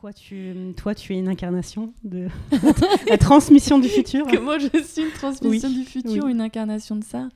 [0.00, 2.28] Quoi, tu, toi, tu es une incarnation de
[3.10, 7.04] la transmission du futur Que moi, je suis une transmission du futur, une incarnation de
[7.04, 7.28] ça.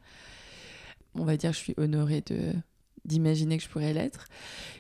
[1.15, 2.55] On va dire que je suis honorée de
[3.05, 4.29] d'imaginer que je pourrais l'être.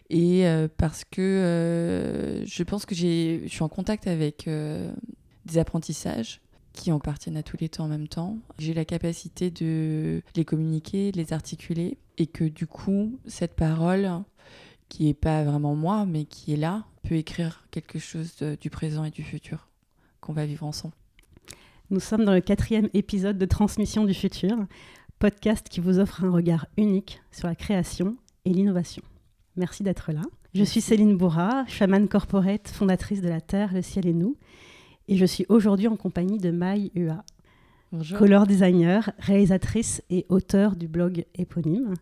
[0.08, 4.90] Et euh, parce que euh, je pense que je suis en contact avec euh,
[5.44, 6.40] des apprentissages
[6.72, 8.38] qui en appartiennent à tous les temps en même temps.
[8.58, 14.10] J'ai la capacité de les communiquer, de les articuler, et que du coup, cette parole,
[14.88, 19.04] qui n'est pas vraiment moi, mais qui est là, peut écrire quelque chose du présent
[19.04, 19.68] et du futur
[20.20, 20.94] qu'on va vivre ensemble.
[21.90, 24.56] Nous sommes dans le quatrième épisode de Transmission du futur,
[25.18, 29.02] podcast qui vous offre un regard unique sur la création et l'innovation.
[29.56, 30.22] Merci d'être là.
[30.54, 34.36] Je suis Céline Bourra, chamane corporate, fondatrice de la Terre, le ciel et nous,
[35.08, 37.24] et je suis aujourd'hui en compagnie de Mai Ua,
[38.16, 41.94] color designer, réalisatrice et auteur du blog éponyme.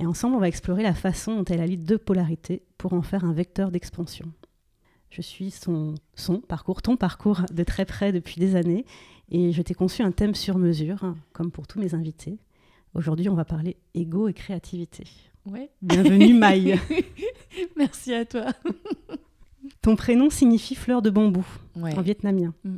[0.00, 3.24] Et ensemble, on va explorer la façon dont elle allie deux polarités pour en faire
[3.24, 4.32] un vecteur d'expansion.
[5.10, 8.86] Je suis son, son parcours, ton parcours de très près depuis des années
[9.30, 12.38] et je t'ai conçu un thème sur mesure, comme pour tous mes invités.
[12.94, 15.04] Aujourd'hui, on va parler ego et créativité.
[15.44, 15.70] Ouais.
[15.82, 16.80] Bienvenue Maï.
[17.76, 18.46] Merci à toi.
[19.82, 21.46] Ton prénom signifie fleur de bambou
[21.76, 22.54] en vietnamien.
[22.64, 22.76] Mm.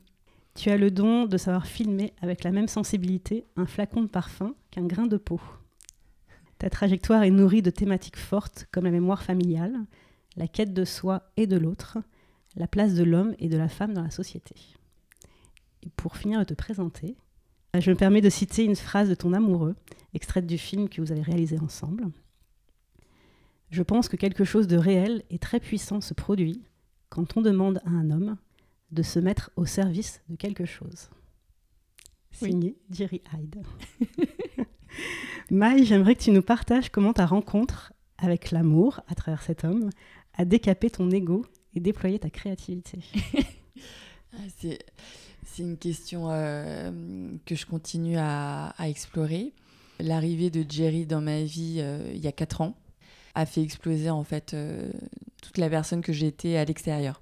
[0.56, 4.54] Tu as le don de savoir filmer avec la même sensibilité un flacon de parfum
[4.72, 5.40] qu'un grain de peau.
[6.62, 9.74] Ta trajectoire est nourrie de thématiques fortes comme la mémoire familiale,
[10.36, 11.98] la quête de soi et de l'autre,
[12.54, 14.54] la place de l'homme et de la femme dans la société.
[15.82, 17.16] Et pour finir de te présenter,
[17.76, 19.74] je me permets de citer une phrase de ton amoureux,
[20.14, 22.04] extraite du film que vous avez réalisé ensemble.
[23.70, 26.62] Je pense que quelque chose de réel et très puissant se produit
[27.08, 28.36] quand on demande à un homme
[28.92, 31.10] de se mettre au service de quelque chose.
[32.30, 33.64] Signé Jerry Hyde.
[35.50, 39.90] Maï, j'aimerais que tu nous partages comment ta rencontre avec l'amour, à travers cet homme,
[40.34, 43.00] a décapé ton ego et déployé ta créativité.
[44.34, 46.90] Ah, c'est, une question euh,
[47.44, 49.52] que je continue à, explorer.
[50.00, 52.74] L'arrivée de Jerry dans ma vie euh, il y a 4 ans
[53.34, 54.90] a fait exploser en fait euh,
[55.42, 57.21] toute la personne que j'étais à l'extérieur.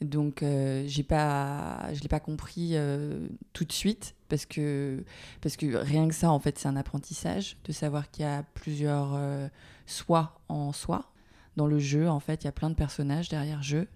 [0.00, 5.04] Donc, euh, j'ai pas, je ne l'ai pas compris euh, tout de suite parce que,
[5.40, 8.42] parce que rien que ça, en fait, c'est un apprentissage de savoir qu'il y a
[8.54, 9.48] plusieurs euh,
[9.86, 11.10] soi en soi.
[11.56, 13.86] Dans le jeu, en fait, il y a plein de personnages derrière jeu.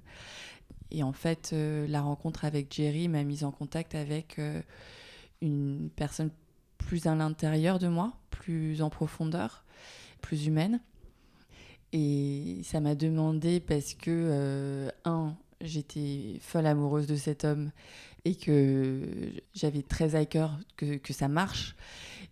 [0.90, 4.40] Et en fait, la rencontre avec Jerry m'a mise en contact avec
[5.42, 6.30] une personne
[6.78, 9.64] plus à l'intérieur de moi, plus en profondeur,
[10.22, 10.80] plus humaine.
[11.92, 17.70] Et ça m'a demandé parce que, un, j'étais folle amoureuse de cet homme
[18.24, 19.00] et que
[19.54, 21.76] j'avais très à cœur que, que, ça marche,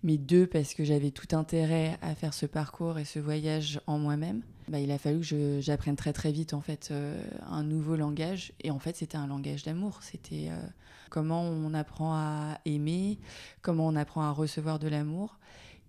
[0.03, 3.99] mais deux, parce que j'avais tout intérêt à faire ce parcours et ce voyage en
[3.99, 7.97] moi-même, bah, il a fallu que j'apprenne très très vite en fait euh, un nouveau
[7.97, 8.53] langage.
[8.63, 10.61] Et en fait c'était un langage d'amour, c'était euh,
[11.09, 13.19] comment on apprend à aimer,
[13.63, 15.39] comment on apprend à recevoir de l'amour.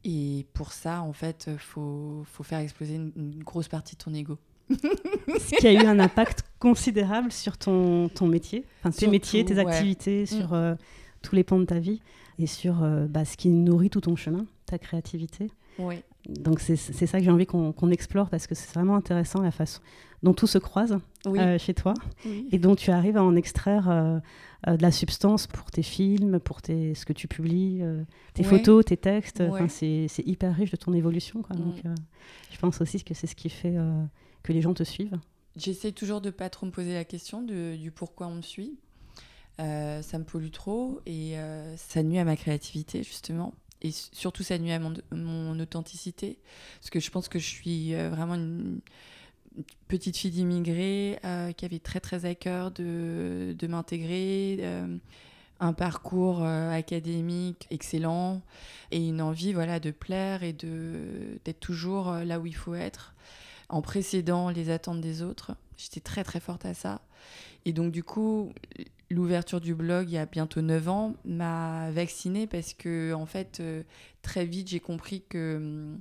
[0.04, 4.14] Et pour ça en fait faut, faut faire exploser une, une grosse partie de ton
[4.14, 4.38] ego.
[4.70, 9.60] Ce qui a eu un impact considérable sur ton, ton métier, enfin, tes métiers, tes
[9.60, 10.26] activités, mm.
[10.26, 10.76] sur euh,
[11.22, 12.02] tous les pans de ta vie
[12.40, 15.50] et sur euh, bah, ce qui nourrit tout ton chemin, ta créativité.
[15.80, 16.02] Oui.
[16.28, 19.80] Donc c'est ça que j'ai envie qu'on explore parce que c'est vraiment intéressant la façon
[20.24, 21.94] dont tout se croise euh, chez toi
[22.52, 23.86] et dont tu arrives à en extraire
[24.68, 27.82] de la substance pour tes films, pour tes, ce que tu publies,
[28.34, 29.42] tes photos, tes textes.
[29.70, 31.44] C'est hyper riche de ton évolution.
[31.44, 31.56] Quoi.
[31.56, 31.96] Donc mm.
[32.52, 33.78] je pense aussi que c'est ce qui fait
[34.54, 35.20] les gens te suivent
[35.56, 38.78] J'essaie toujours de pas trop me poser la question du pourquoi on me suit.
[39.60, 43.56] Euh, ça me pollue trop et euh, ça nuit à ma créativité justement.
[43.82, 46.38] Et surtout ça nuit à mon, authenticité.
[46.80, 48.82] Parce que je pense que je suis euh, vraiment une,
[49.88, 51.18] petite fille d'immigrés
[51.58, 54.64] qui avait très très à cœur de, de m'intégrer
[55.60, 58.44] un parcours académique excellent
[58.92, 63.16] et une envie voilà de plaire et de d'être toujours là où il faut être
[63.70, 65.56] en précédant les attentes des autres.
[65.78, 67.02] J'étais très très forte à ça.
[67.66, 68.54] Et donc du coup,
[69.10, 73.60] l'ouverture du blog il y a bientôt 9 ans m'a vaccinée parce que en fait,
[73.60, 73.84] euh,
[74.22, 76.00] très vite, j'ai compris que hum,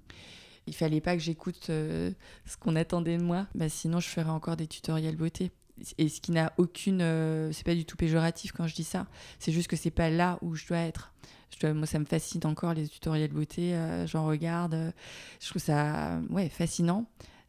[0.66, 2.10] il fallait pas que j'écoute euh,
[2.44, 3.46] ce qu'on attendait de moi.
[3.54, 5.52] Bah, sinon, je ferais encore des tutoriels beauté.
[5.98, 7.02] Et ce qui n'a aucune...
[7.02, 9.06] Euh, c'est pas du tout péjoratif quand je dis ça.
[9.38, 11.12] C'est juste que c'est pas là où je dois être.
[11.60, 13.78] Je moi, ça me fascine encore les tutoriels beauté.
[14.06, 14.92] J'en regarde.
[15.40, 17.06] je trouve ça ouais, fascinant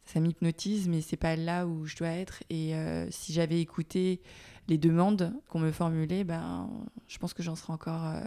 [0.08, 2.42] ça m'hypnotise, mais c'est pas là où je dois être.
[2.48, 4.20] Et euh, si j'avais écouté
[4.66, 6.68] les demandes qu'on me formulait, ben,
[7.08, 8.20] je pense que j'en serais encore euh,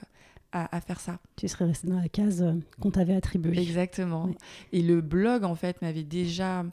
[0.51, 1.19] à, faire ça.
[1.37, 3.59] Tu serais resté dans la case euh, qu'on t'avait attribuée.
[3.59, 4.29] Exactement.
[4.71, 6.65] Et le blog, en fait, m'avait déjà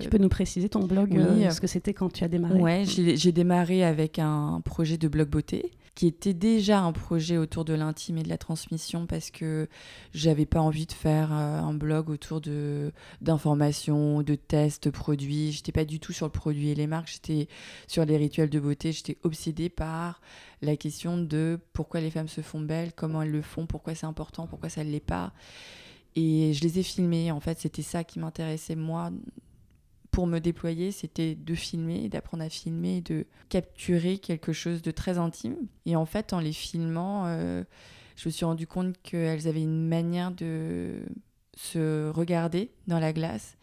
[0.00, 1.50] tu peux nous préciser ton blog, oui.
[1.50, 2.60] ce que c'était quand tu as démarré?
[2.60, 7.64] Ouais, j'ai démarré avec un projet de blog beauté qui était déjà un projet autour
[7.64, 9.68] de l'intime et de la transmission parce que
[10.14, 15.50] j'avais pas envie de faire euh, un blog autour de d'informations, de tests produits.
[15.50, 17.48] J'étais pas du tout sur le produit et les marques, j'étais
[17.88, 18.92] sur les rituels de beauté.
[18.92, 20.20] J'étais obsédée par
[20.62, 24.06] la question de pourquoi les femmes se font belles, comment elles le font, pourquoi c'est
[24.06, 25.32] important, pourquoi ça ne l'est pas.
[26.14, 27.32] Et je les ai filmées.
[27.32, 29.10] En fait, c'était ça qui m'intéressait moi
[30.18, 35.16] pour me déployer, c'était de filmer, d'apprendre à filmer, de capturer quelque chose de très
[35.16, 35.54] intime.
[35.86, 37.62] Et en fait, en les filmant, euh,
[38.16, 41.04] je me suis rendu compte qu'elles avaient une manière de
[41.56, 43.56] se regarder dans la glace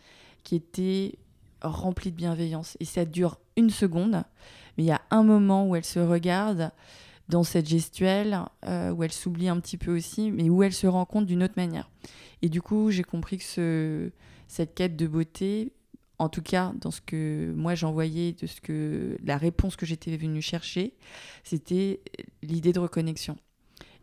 [0.45, 1.17] qui était
[1.61, 2.77] remplie de bienveillance.
[2.79, 4.23] Et ça dure une seconde,
[4.77, 6.71] mais il y a un moment où elles se regardent
[7.27, 10.87] dans cette gestuelle, euh, où elles s'oublient un petit peu aussi, mais où elles se
[10.87, 11.89] rencontrent d'une autre manière.
[12.41, 14.11] Et du coup, j'ai compris que ce,
[14.47, 15.73] cette quête de beauté
[16.19, 20.15] en tout cas dans ce que moi j'envoyais, de ce que la réponse que j'étais
[20.17, 20.93] venue chercher,
[21.43, 22.01] c'était
[22.41, 23.37] l'idée de reconnexion.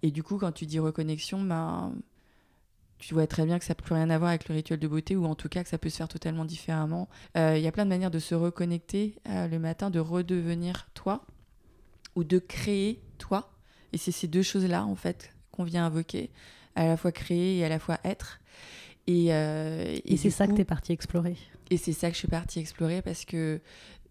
[0.03, 1.95] Et du coup, quand tu dis reconnexion, ben,
[2.99, 4.89] tu vois très bien que ça n'a plus rien à voir avec le rituel de
[4.89, 7.09] beauté, ou en tout cas que ça peut se faire totalement différemment.
[7.37, 10.89] Euh, il y a plein de manières de se reconnecter euh, le matin, de redevenir
[10.95, 11.25] toi,
[12.15, 13.53] ou de créer toi.
[13.93, 16.31] Et c'est ces deux choses-là, en fait, qu'on vient invoquer,
[16.75, 18.41] à la fois créer et à la fois être.
[19.07, 21.37] Et, euh, et, c'est ça que tu es parti explorer.
[21.71, 23.61] Et c'est ça que je suis partie explorer parce que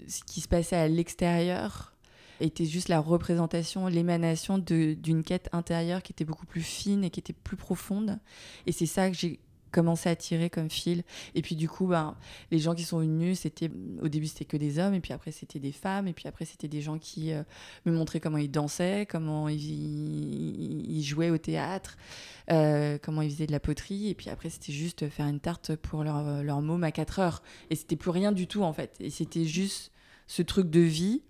[0.07, 1.93] ce qui se passait à l'extérieur
[2.39, 7.19] était juste la représentation, l'émanation d'une quête intérieure qui était beaucoup plus fine et qui
[7.19, 8.19] était plus profonde.
[8.65, 9.39] Et c'est ça que j'ai
[9.71, 11.03] commencé à tirer comme fil.
[11.35, 12.15] Et puis du coup, ben,
[12.51, 13.69] les gens qui sont venus, c'était
[14.01, 16.45] au début c'était que des hommes, et puis après c'était des femmes, et puis après
[16.45, 17.43] c'était des gens qui euh,
[17.85, 21.97] me montraient comment ils dansaient, comment ils, jouaient au théâtre,
[22.51, 25.75] euh, comment ils faisaient de la poterie, et puis après c'était juste faire une tarte
[25.75, 27.43] pour leur, leur môme à 4 heures.
[27.69, 28.95] Et c'était plus rien du tout en fait.
[28.99, 29.91] Et c'était juste
[30.27, 31.21] ce truc de vie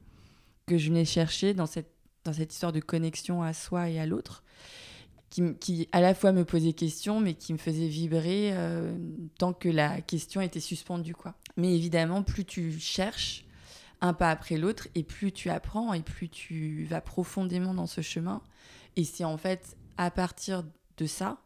[0.68, 1.92] que je venais chercher dans cette,
[2.24, 4.44] dans cette histoire de connexion à soi et à l'autre
[5.32, 8.94] qui, à la fois me posait question, mais qui me faisait vibrer euh,
[9.38, 11.16] tant que la question était suspendue.
[11.16, 11.34] Quoi.
[11.58, 13.46] Mais évidemment, plus tu cherches
[14.02, 18.02] un pas après l'autre, et plus tu apprends, et plus tu vas profondément dans ce
[18.02, 18.42] chemin.
[18.96, 20.64] Et c'est en fait à partir
[20.98, 21.38] de ça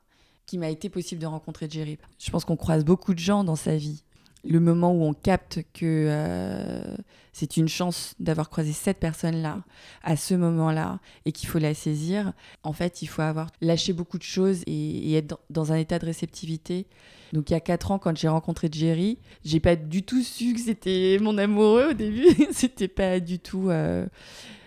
[0.46, 1.98] qu'il m'a été possible de rencontrer Jerry.
[2.18, 4.05] Je pense qu'on croise beaucoup de gens dans sa vie
[4.48, 6.96] le moment où on capte que euh,
[7.34, 9.64] c'est une chance d'avoir croisé cette personne-là
[10.04, 12.34] à ce moment-là et qu'il faut la saisir,
[12.64, 16.06] en fait, il faut avoir lâché beaucoup de choses et, être dans, un état de
[16.06, 16.88] réceptivité.
[17.34, 20.54] Donc il y a quatre ans, quand j'ai rencontré Jerry, j'ai pas du tout su
[20.54, 22.28] que c'était mon amoureux au début.
[22.52, 24.06] c'était pas du tout euh,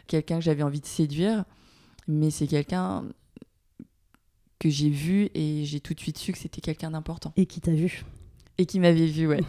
[0.07, 1.45] quelqu'un que j'avais envie de séduire,
[2.09, 3.05] mais c'est quelqu'un
[4.59, 7.33] que j'ai vu et j'ai tout de suite su que c'était quelqu'un d'important.
[7.37, 8.05] Et qui t'a vu?
[8.58, 9.40] Et qui m'avait vu, ouais.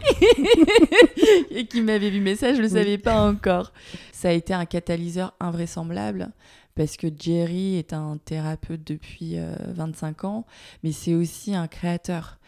[1.50, 3.72] et qui m'avait vu, mais ça, je ne le savais pas encore.
[4.12, 6.30] Ça a été un catalyseur invraisemblable
[6.76, 9.36] parce que Jerry est un thérapeute depuis
[9.66, 10.46] 25 euh, ans,
[10.84, 12.38] mais c'est aussi un créateur.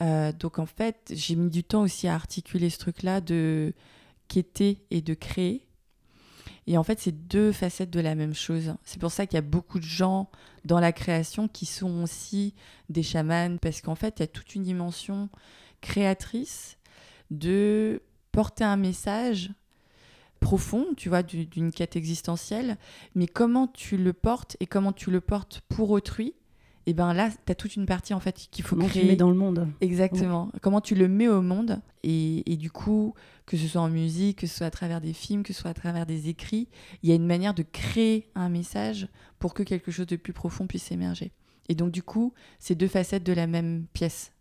[0.00, 3.74] Euh, donc en fait, j'ai mis du temps aussi à articuler ce truc-là de
[4.28, 5.66] quêter et de créer.
[6.68, 8.74] Et en fait, c'est deux facettes de la même chose.
[8.84, 10.30] C'est pour ça qu'il y a beaucoup de gens
[10.64, 12.54] dans la création qui sont aussi
[12.88, 15.28] des chamans, parce qu'en fait, il y a toute une dimension
[15.82, 16.78] créatrice
[17.30, 18.00] de
[18.30, 19.50] porter un message
[20.40, 22.78] profond, tu vois, d'une quête existentielle,
[23.14, 26.34] mais comment tu le portes et comment tu le portes pour autrui,
[26.84, 29.02] et eh ben là, tu as toute une partie en fait qu'il faut comment créer.
[29.02, 29.68] tu mets dans le monde.
[29.80, 30.50] Exactement.
[30.62, 33.14] Comment tu le mets au monde et, et, du coup,
[33.46, 35.70] que ce soit en musique, que ce soit à travers des films, que ce soit
[35.70, 36.66] à travers des écrits,
[37.04, 39.06] il y a une manière de créer un message
[39.38, 41.30] pour que quelque chose de plus profond puisse émerger.
[41.68, 44.32] Et donc du coup, c'est deux facettes de la même pièce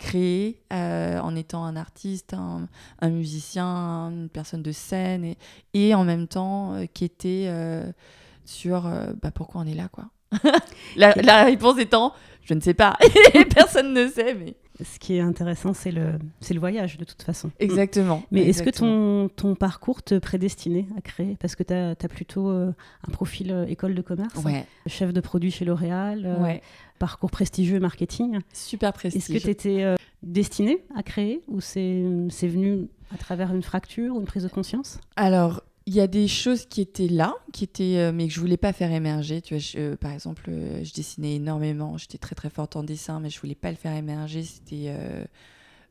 [0.00, 2.68] créer euh, en étant un artiste, un,
[3.10, 5.34] musicien, une personne de scène,
[5.74, 7.84] et, en même temps euh, qui était euh,
[8.46, 8.90] sur
[9.22, 10.06] bah, pourquoi on est là, quoi.
[10.96, 12.96] la, la, réponse étant, je ne sais pas,
[13.54, 14.56] personne ne sait, mais...
[14.84, 17.50] Ce qui est intéressant, c'est le, c'est le voyage, de toute façon.
[17.58, 18.22] Exactement.
[18.30, 21.36] Mais est-ce que ton, ton parcours te prédestinait à créer?
[21.40, 24.34] Parce que tu as, plutôt un profil école de commerce,
[24.86, 26.62] chef de produit chez L'Oréal, ouais
[27.00, 28.38] parcours prestigieux marketing.
[28.52, 29.34] Super prestigieux.
[29.34, 31.42] Est-ce que tu étais euh, destinée à créer?
[31.48, 31.80] Ou c'est
[32.42, 35.00] venu à travers une fracture ou une prise de conscience?
[35.16, 38.38] Alors, il y a des choses qui étaient là, qui étaient, euh, mais que je
[38.38, 39.42] voulais pas faire émerger.
[39.42, 41.98] Tu vois, euh, par exemple, je dessinais énormément.
[41.98, 44.44] J'étais très très forte en dessin, mais je voulais pas le faire émerger.
[44.44, 44.94] C'était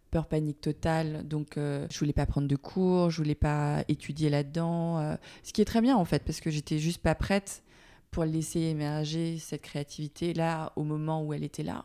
[0.10, 1.28] peur panique totale.
[1.28, 5.18] Donc, je voulais pas prendre de cours, je voulais pas étudier là-dedans.
[5.44, 7.62] ce qui est très bien en fait, parce que j'étais juste pas prête
[8.10, 11.84] pour laisser émerger cette créativité là au moment où elle était là.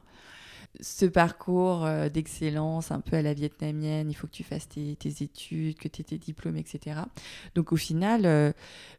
[0.81, 4.97] Ce parcours euh, d'excellence un peu à la vietnamienne, il faut que tu fasses tes,
[5.03, 7.01] études, que tu aies tes diplômes, etc.
[7.55, 8.53] Donc au final, euh,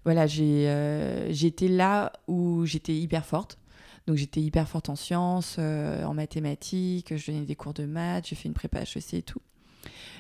[0.04, 3.60] voilà, euh, j'étais là où j'étais hyper forte.
[4.08, 8.36] Donc j'étais hyper forte en sciences, en mathématiques, je donnais des cours de maths, j'ai
[8.36, 9.42] fait une prépa HEC et tout.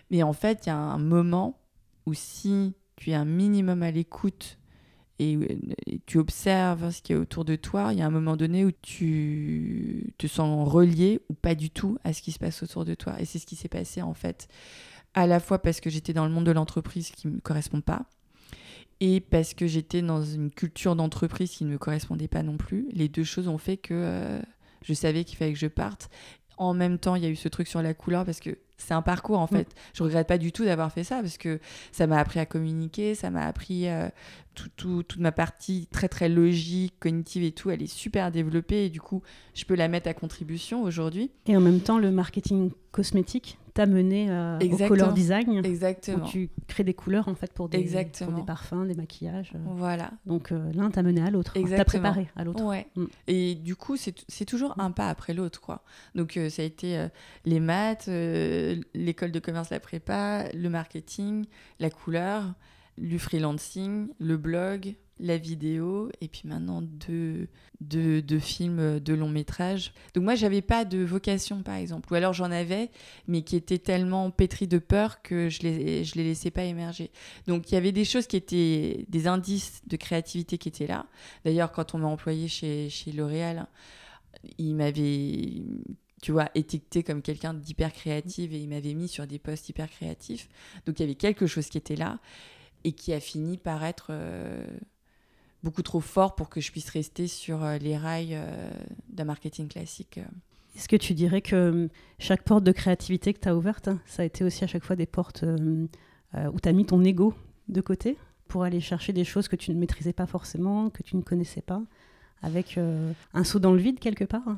[0.10, 1.60] Mais en fait, il y a un moment
[2.08, 4.58] où si tu es un minimum à l'écoute
[5.20, 5.38] et,
[6.06, 8.72] tu observes ce qui est autour de toi, il y a un moment donné où
[8.82, 12.96] tu te sens relié ou pas du tout à ce qui se passe autour de
[12.96, 13.16] toi.
[13.20, 14.48] Et c'est ce qui s'est passé en fait,
[15.14, 17.82] à la fois parce que j'étais dans le monde de l'entreprise qui ne me correspond
[17.82, 18.06] pas,
[19.00, 22.88] et parce que j'étais dans une culture d'entreprise qui ne me correspondait pas non plus.
[22.92, 24.42] Les deux choses ont fait que euh,
[24.82, 26.10] je savais qu'il fallait que je parte.
[26.58, 28.94] En même temps, il y a eu ce truc sur la couleur parce que c'est
[28.94, 29.58] un parcours en mm.
[29.58, 29.76] fait.
[29.94, 31.60] Je regrette pas du tout d'avoir fait ça parce que
[31.92, 34.10] ça m'a appris à communiquer, ça m'a appris euh,
[34.76, 39.02] toute ma partie très très logique, cognitive et tout, elle est super développée et du
[39.02, 39.22] coup,
[39.54, 41.32] je peux la mettre à contribution aujourd'hui.
[41.48, 45.64] Et en même temps, le marketing cosmétique t'a mené euh, au color design.
[45.64, 46.26] Exactement.
[46.26, 47.84] tu crées des couleurs en fait pour des,
[48.24, 49.52] pour des parfums, des maquillages.
[49.54, 49.60] Euh.
[49.76, 50.12] Voilà.
[50.26, 51.54] Donc euh, l'un t'a mené à l'autre.
[51.54, 52.64] T'as préparé à l'autre.
[52.64, 52.88] Ouais.
[52.96, 53.06] Mm.
[53.28, 55.84] Et du coup, c'est toujours un pas après l'autre, quoi.
[56.16, 57.06] Donc ça a été
[57.44, 61.46] les maths, l'école de commerce, la prépa, le marketing,
[61.80, 62.56] la couleur
[62.98, 67.48] le freelancing, le blog, la vidéo, et puis maintenant deux,
[67.80, 69.94] deux, films de long métrage.
[70.14, 72.12] Donc moi, j'avais pas de vocation, par exemple.
[72.12, 72.92] Ou alors j'en avais,
[73.28, 77.12] mais qui étaient tellement pétris de peur que je les, je les laissais pas émerger.
[77.48, 81.06] Donc il y avait des choses qui étaient des indices de créativité qui étaient là.
[81.46, 83.68] D'ailleurs, quand on m'a employé chez, chez L'Oréal,
[84.58, 85.64] il m'avait
[86.22, 89.90] tu vois, étiqueté comme quelqu'un d'hyper créatif et il m'avait mis sur des postes hyper
[89.90, 90.50] créatifs.
[90.88, 92.20] Donc il y avait quelque chose qui était là
[92.84, 94.66] et qui a fini par être euh,
[95.66, 98.72] beaucoup trop fort pour que je puisse rester sur euh, les rails euh,
[99.10, 100.20] d'un marketing classique.
[100.76, 104.26] Est-ce que tu dirais que chaque porte de créativité que tu as ouverte, ça a
[104.26, 107.34] été aussi à chaque fois des portes où tu as mis ton ego
[107.70, 108.18] de côté
[108.50, 111.62] pour aller chercher des choses que tu ne maîtrisais pas forcément, que tu ne connaissais
[111.62, 111.82] pas,
[112.42, 112.78] avec
[113.34, 114.58] un saut dans le vide quelque part?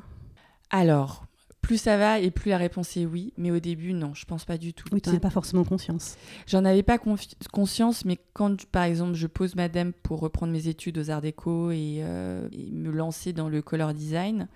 [0.70, 1.27] Alors,
[1.60, 3.32] plus ça va et plus la réponse est oui.
[3.36, 4.88] Mais au début, non, je pense pas du tout.
[4.92, 6.16] Oui, tu n'en pas forcément conscience.
[6.46, 10.98] J'en avais pas conscience, mais quand, par exemple, je pose madame pour reprendre mes études
[10.98, 14.48] aux Arts Déco et, euh, et me lancer dans le color design,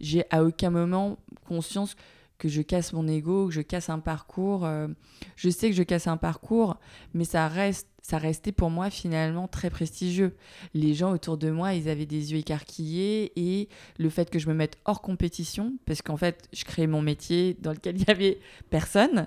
[0.00, 1.96] j'ai à aucun moment conscience
[2.38, 4.64] que je casse mon ego, que je casse un parcours.
[4.64, 4.88] Euh,
[5.36, 6.78] je sais que je casse un parcours,
[7.14, 10.34] mais ça reste ça restait pour moi finalement très prestigieux.
[10.72, 13.68] Les gens autour de moi, ils avaient des yeux écarquillés et
[13.98, 17.54] le fait que je me mette hors compétition, parce qu'en fait, je créais mon métier
[17.60, 18.38] dans lequel il n'y avait
[18.70, 19.26] personne,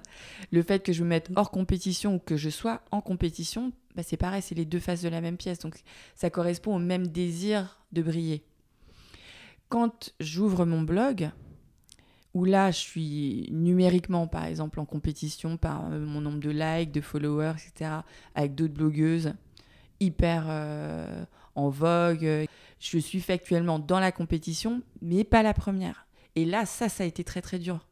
[0.51, 4.01] le fait que je me mette hors compétition ou que je sois en compétition, bah
[4.01, 5.60] c'est pareil, c'est les deux faces de la même pièce.
[5.60, 5.75] Donc
[6.15, 8.41] ça correspond au même désir de briller.
[9.70, 11.30] Quand j'ouvre mon blog,
[12.33, 16.91] où là, je suis numériquement, par exemple, en compétition par euh, mon nombre de likes,
[16.91, 17.91] de followers, etc.,
[18.35, 19.33] avec d'autres blogueuses
[20.00, 22.47] hyper euh, en vogue.
[22.79, 26.07] Je suis factuellement dans la compétition, mais pas la première.
[26.35, 27.85] Et là, ça, ça a été très, très dur.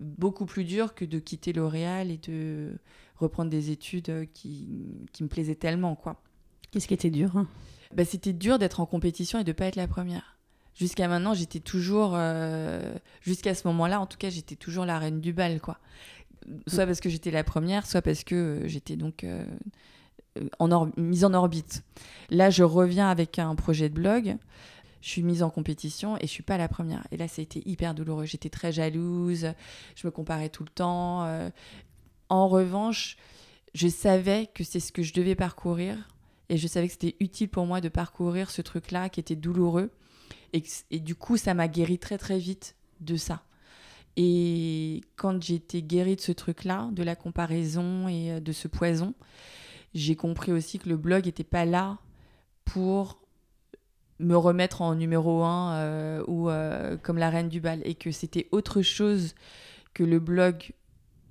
[0.00, 2.76] Beaucoup plus dur que de quitter L'Oréal et de
[3.16, 6.20] reprendre des études qui, qui me plaisaient tellement, quoi.
[6.70, 7.46] Qu'est-ce qui était dur hein?
[7.94, 10.33] Bah, C'était dur d'être en compétition et de pas être la première
[10.74, 15.20] jusqu'à maintenant, j'étais toujours, euh, jusqu'à ce moment-là, en tout cas, j'étais toujours la reine
[15.20, 15.78] du bal, quoi.
[16.66, 19.46] Soit parce que j'étais la première, soit parce que euh, j'étais donc euh,
[20.58, 21.82] en mise en orbite.
[22.28, 24.36] Là, je reviens avec un projet de blog.
[25.00, 27.06] Je suis mise en compétition et je suis pas la première.
[27.10, 28.24] Et là, ça a été hyper douloureux.
[28.24, 29.48] J'étais très jalouse.
[29.96, 31.28] Je me comparais tout le temps.
[32.30, 33.18] En revanche,
[33.74, 36.08] je savais que c'est ce que je devais parcourir
[36.48, 39.90] et je savais que c'était utile pour moi de parcourir ce truc-là qui était douloureux
[40.52, 43.42] et, du coup, ça m'a guéri très très vite de ça.
[44.16, 49.14] Et quand été guérie de ce truc-là, de la comparaison et euh, de ce poison,
[49.94, 51.98] j'ai compris aussi que le blog n'était pas là
[52.64, 53.20] pour
[54.20, 58.12] me remettre en numéro un euh, ou euh, comme la reine du bal et que
[58.12, 59.34] c'était autre chose
[59.92, 60.72] que le blog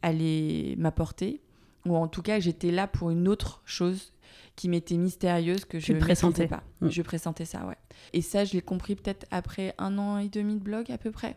[0.01, 1.41] allait m'apporter
[1.85, 4.13] ou en tout cas j'étais là pour une autre chose
[4.55, 6.63] qui m'était mystérieuse que je ne pressentais pas.
[6.81, 6.89] Mm.
[6.89, 7.77] Je pressentais ça, ouais.
[8.13, 11.11] Et ça, je l'ai compris peut-être après un an et demi de blog à peu
[11.11, 11.35] près.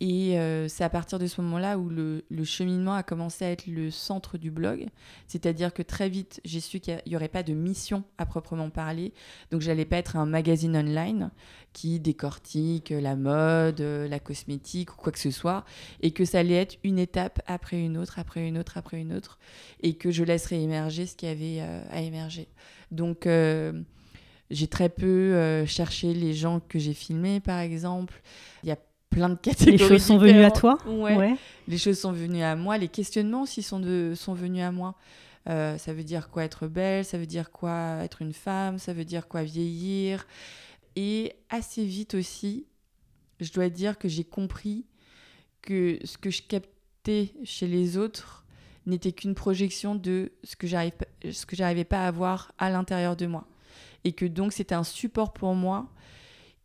[0.00, 3.66] Et euh, c'est à partir de ce moment-là où le, cheminement a commencé à être
[3.66, 4.88] le centre du blog.
[5.28, 9.12] C'est-à-dire que très vite, j'ai su qu'il n'y aurait pas de mission à proprement parler.
[9.50, 11.30] Donc, j'allais pas être un magazine online
[11.72, 15.64] qui décortique la mode, la cosmétique ou quoi que ce soit.
[16.00, 19.12] Et que ça allait être une étape après une autre, après une autre, après une
[19.12, 19.38] autre.
[19.80, 22.48] Et que je laisserais émerger ce qui avait euh, à émerger.
[22.90, 23.72] Donc, euh,
[24.50, 28.20] j'ai très peu cherché les gens que j'ai filmés, par exemple.
[28.62, 28.78] Il y a
[29.14, 29.78] plein de catégories.
[29.78, 31.36] Les choses sont venues à toi ouais.
[31.68, 32.76] Les choses sont venues à moi.
[32.76, 34.96] Les questionnements aussi sont, de, sont venus à moi.
[35.48, 38.92] Euh, ça veut dire quoi être belle, ça veut dire quoi être une femme, ça
[38.92, 40.26] veut dire quoi vieillir.
[40.96, 42.66] Et assez vite aussi,
[43.40, 44.86] je dois dire que j'ai compris
[45.62, 48.44] que ce que je captais chez les autres
[48.86, 50.92] n'était qu'une projection de ce que j'arrive
[51.30, 53.46] ce que j'arrivais pas à voir à l'intérieur de moi
[54.04, 55.88] et que donc c'était un support pour moi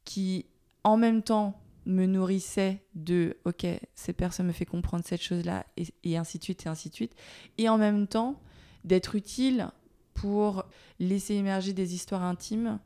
[0.03, 0.46] qui
[0.84, 5.65] en même temps me nourrissait de ok cette personne me fait comprendre cette chose là
[5.77, 7.15] et, ainsi de suite et ainsi de suite
[7.57, 8.41] et en même temps
[8.83, 9.69] d'être utile
[10.13, 10.65] pour
[11.00, 12.79] laisser émerger des histoires intimes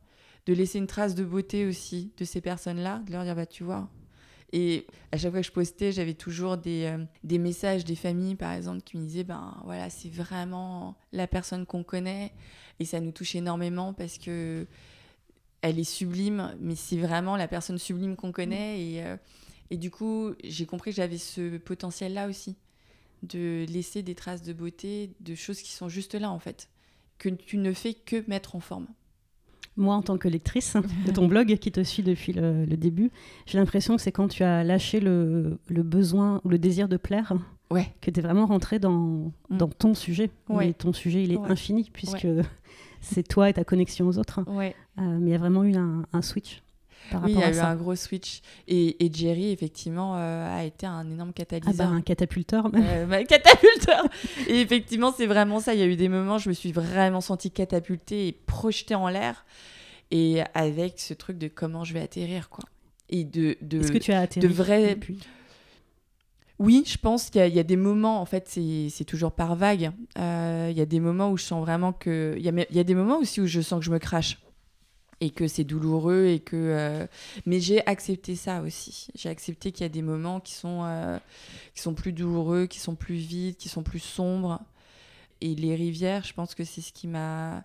[0.45, 3.45] de laisser une trace de beauté aussi de ces personnes là de leur dire bah
[3.45, 3.89] tu vois
[4.55, 8.35] et à chaque fois que je postais, j'avais toujours des, euh, des, messages des familles,
[8.35, 12.31] par exemple, qui me disaient ben voilà, c'est vraiment la personne qu'on connaît.
[12.79, 14.67] Et ça nous touche énormément parce que
[15.63, 18.81] elle est sublime, mais c'est vraiment la personne sublime qu'on connaît.
[18.81, 19.15] Et, euh,
[19.71, 22.57] et du coup, j'ai compris que j'avais ce potentiel-là aussi,
[23.23, 26.69] de laisser des traces de beauté, de choses qui sont juste là, en fait,
[27.17, 28.87] que tu ne fais que mettre en forme
[29.75, 30.77] moi, en tant que lectrice
[31.07, 33.09] de ton blog qui te suit depuis le, début,
[33.47, 37.33] j'ai l'impression que c'est quand tu as lâché le, besoin ou le désir de plaire
[37.71, 37.91] ouais.
[37.99, 39.57] que tu es vraiment rentré dans, mm.
[39.57, 40.29] dans ton sujet.
[40.61, 42.27] Et ton sujet, il est infini puisque
[43.03, 44.41] c'est toi et ta connexion aux autres.
[44.47, 46.63] Euh, mais il y a vraiment eu un, switch.
[47.13, 48.41] oui, il y a eu un gros switch.
[48.67, 51.87] Et, et Jerry, effectivement, euh, a été un énorme catalyseur.
[51.87, 52.83] Ah bah, un catapulteur même.
[52.85, 54.07] Euh, bah, catapulteur
[54.47, 55.73] Et effectivement, c'est vraiment ça.
[55.73, 59.09] Il y a eu des moments, je me suis vraiment sentie catapultée et projetée en
[59.09, 59.45] l'air.
[60.11, 62.65] Et avec ce truc de comment je vais atterrir, quoi.
[63.09, 63.57] Et de.
[63.61, 64.97] de Est-ce que tu as atterri De vrai.
[66.59, 69.91] Oui, je pense qu'il y, a des moments, en fait, c'est toujours par vague.
[70.19, 72.35] Euh, il y a des moments où je sens vraiment que.
[72.37, 74.37] Il y a, y a, des moments aussi où je sens que je me crache
[75.19, 77.07] et que c'est douloureux et que euh,
[77.45, 81.17] mais j'ai accepté ça aussi j'ai accepté qu'il y a des moments qui sont euh,
[81.73, 84.59] qui sont plus douloureux qui sont plus vides qui sont plus sombres
[85.39, 87.63] et les rivières je pense que c'est ce qui m'a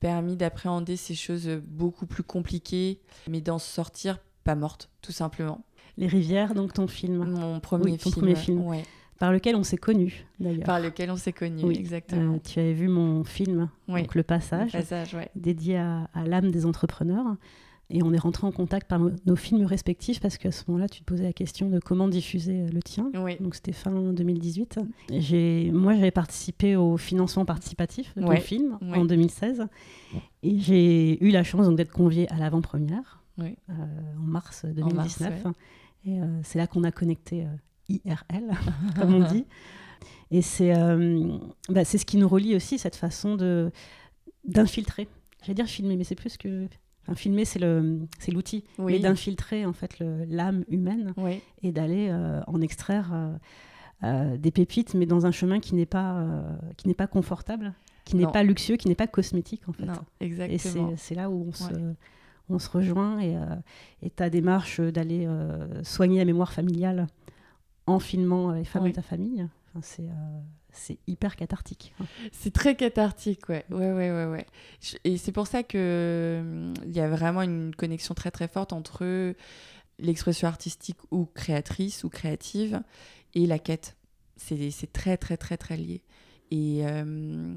[0.00, 5.64] permis d'appréhender ces choses beaucoup plus compliquées mais d'en sortir pas morte tout simplement
[5.96, 8.60] les rivières donc ton film mon premier ton film, premier film.
[8.62, 8.84] Ouais
[9.18, 10.64] par lequel on s'est connus d'ailleurs.
[10.64, 12.34] Par lequel on s'est connus, exactement.
[12.34, 14.76] Euh, tu avais vu mon film, donc Le Passage,
[15.34, 17.36] dédié à, l'âme des entrepreneurs.
[17.88, 21.02] Et on est rentré en contact par nos films respectifs parce qu'à ce moment-là, tu
[21.02, 23.12] te posais la question de comment diffuser euh, le tien.
[23.38, 24.80] Donc c'était fin 2018.
[25.72, 29.68] Moi, j'avais participé au financement participatif de ton film en 2016.
[30.42, 33.52] Et j'ai eu la chance d'être conviée à l'avant-première euh,
[34.18, 35.46] en mars 2019.
[36.06, 37.46] Et c'est là qu'on a connecté
[37.88, 38.50] IRL,
[39.00, 39.44] comme on dit.
[40.30, 41.38] Et c'est euh,
[41.68, 43.36] bah, ce qui nous relie aussi, cette façon
[44.44, 45.08] d'infiltrer.
[45.42, 46.66] J'allais dire filmer, mais c'est plus que...
[47.02, 51.14] Enfin, filmer, c'est l'outil, mais d'infiltrer en fait l'âme humaine
[51.62, 53.12] et d'aller euh, en extraire
[54.02, 56.26] euh, des pépites, mais dans un chemin qui n'est pas,
[56.76, 59.86] qui n'est pas confortable, qui n'est pas luxueux, qui n'est pas cosmétique en fait.
[60.18, 60.90] exactement.
[60.90, 61.72] Et c'est là où on se
[62.48, 65.28] on se rejoint et, ta démarche d'aller
[65.82, 67.08] soigner la mémoire familiale
[67.86, 69.46] en filmant les femmes de ta famille.
[69.82, 70.40] c'est euh,
[70.72, 71.94] c'est hyper cathartique.
[72.32, 73.64] C'est très cathartique, ouais.
[73.70, 74.46] Ouais, ouais, ouais, ouais.
[75.04, 79.34] Et c'est pour ça que il y a vraiment une connexion très très forte entre
[79.98, 82.82] l'expression artistique ou créatrice ou créative
[83.34, 83.96] et la quête.
[84.36, 86.02] C'est très très très très lié.
[86.50, 87.54] Et euh,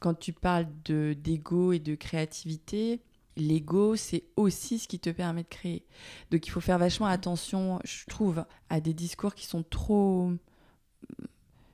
[0.00, 3.00] quand tu parles d'ego et de créativité,
[3.36, 5.84] l'ego, c'est aussi ce qui te permet de créer.
[6.30, 10.30] Donc il faut faire vachement attention, je trouve, à des discours qui sont trop...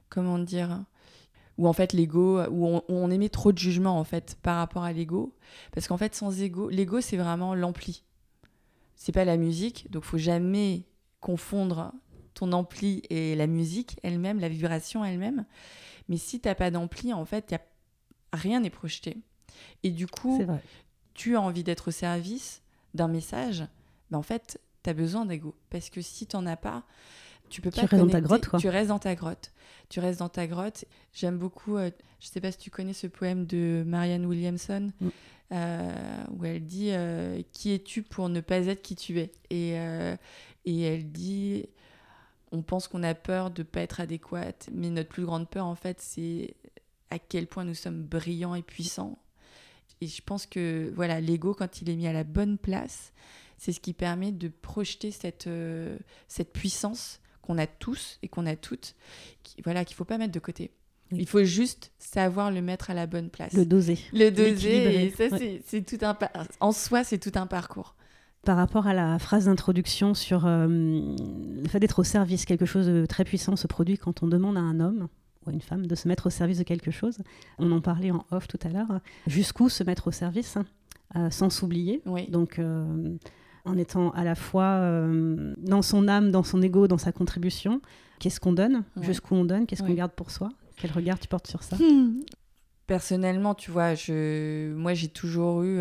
[0.08, 0.84] Comment dire
[1.60, 4.94] où en fait l'ego, où, on, émet trop de jugement en fait par rapport à
[4.94, 5.36] l'ego.
[5.72, 8.02] Parce qu'en fait, sans ego, l'ego c'est vraiment l'ampli.
[8.96, 10.84] C'est pas la musique, donc faut jamais
[11.20, 11.92] confondre
[12.32, 15.44] ton ampli et la musique elle-même, la vibration elle-même.
[16.08, 17.60] Mais si t'as pas d'ampli, en fait, y a...
[18.32, 19.18] rien n'est projeté.
[19.82, 20.42] Et du coup,
[21.20, 22.62] tu as envie d'être au service
[22.94, 23.66] d'un message,
[24.10, 25.54] ben en fait, tu as besoin d'ego.
[25.68, 26.84] Parce que si tu n'en as pas,
[27.50, 27.82] tu peux pas.
[27.82, 28.58] Tu restes dans ta grotte, quoi.
[28.58, 29.52] Tu restes dans ta grotte.
[29.90, 30.86] Tu restes dans ta grotte.
[31.12, 35.08] J'aime beaucoup, euh, je sais pas si tu connais ce poème de Marianne Williamson, mm.
[35.52, 39.30] euh, où elle dit euh, Qui es-tu pour ne pas être qui tu es?
[39.50, 39.72] Et,
[40.64, 41.66] et elle dit
[42.50, 45.74] On pense qu'on a peur de pas être adéquate, mais notre plus grande peur, en
[45.74, 46.54] fait, c'est
[47.10, 49.18] à quel point nous sommes brillants et puissants
[50.00, 53.12] et je pense que voilà, l'ego, quand il est mis à la bonne place,
[53.58, 58.46] c'est ce qui permet de projeter cette, euh, cette puissance qu'on a tous et qu'on
[58.46, 58.94] a toutes,
[59.42, 60.70] qui, voilà, qu'il ne faut pas mettre de côté.
[61.12, 63.52] Il faut juste savoir le mettre à la bonne place.
[63.52, 63.98] Le doser.
[64.12, 65.24] Le doser, et ça,
[65.66, 66.16] c'est tout un...
[66.60, 67.96] En soi, c'est tout un parcours.
[68.44, 72.86] Par rapport à la phrase d'introduction sur euh, le fait d'être au service, quelque chose
[72.86, 75.08] de très puissant se produit quand on demande à un homme
[75.46, 77.18] ou à une femme de se mettre au service de quelque chose.
[77.58, 79.00] On en parlait en off tout à l'heure.
[79.26, 80.58] Jusqu'où se mettre au service
[81.16, 82.02] euh, sans s'oublier.
[82.28, 83.16] Donc, euh,
[83.64, 84.80] en étant à la fois
[85.58, 87.80] dans son âme, dans son ego, dans sa contribution.
[88.18, 88.84] Qu'est-ce qu'on donne?
[89.00, 89.66] Jusqu'où on donne?
[89.66, 90.50] Qu'est-ce qu'on garde pour soi?
[90.76, 91.76] Quel regard tu portes sur ça?
[92.86, 94.72] Personnellement, tu vois, je...
[94.74, 95.78] moi j'ai toujours eu,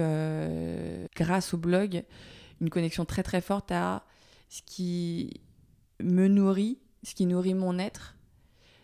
[1.15, 2.03] grâce au blog,
[2.61, 4.03] une connexion très très forte à
[4.49, 5.41] ce qui
[6.01, 8.15] me nourrit, ce qui nourrit mon être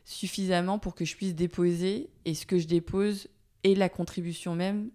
[0.05, 3.27] suffisamment pour que je puisse déposer et ce que je dépose
[3.63, 4.91] est la contribution même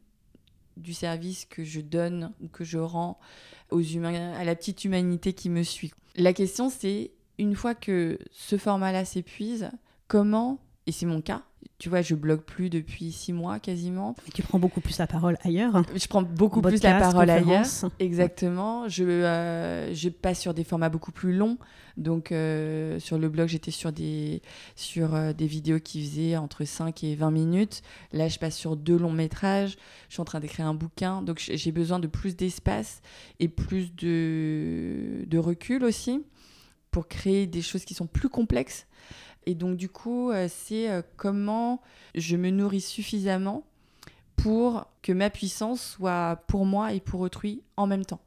[0.76, 3.18] du service que je donne ou que je rends
[3.70, 5.92] aux humains, à la petite humanité qui me suit.
[6.16, 9.70] La question c'est, une fois que ce format-là s'épuise,
[10.08, 11.42] comment, et c'est mon cas,
[11.80, 14.14] tu vois, je blogue plus depuis six mois quasiment.
[14.28, 15.82] Et tu prends beaucoup plus la parole ailleurs.
[15.94, 17.66] Je prends beaucoup plus la parole ailleurs.
[17.98, 18.86] Exactement.
[18.88, 21.56] Je, euh, je passe sur des formats beaucoup plus longs.
[21.96, 24.42] Donc, euh, sur le blog, j'étais sur, des,
[24.76, 27.82] sur euh, des vidéos qui faisaient entre 5 et 20 minutes.
[28.12, 29.76] Là, je passe sur deux longs métrages.
[30.08, 31.22] Je suis en train d'écrire un bouquin.
[31.22, 33.00] Donc, j'ai besoin de plus d'espace
[33.38, 36.22] et plus de, de recul aussi
[36.90, 38.86] pour créer des choses qui sont plus complexes
[39.46, 41.80] et donc, du coup, euh, c'est euh, comment
[42.14, 43.64] je me nourris suffisamment
[44.36, 48.20] pour que ma puissance soit pour moi et pour autrui en même temps.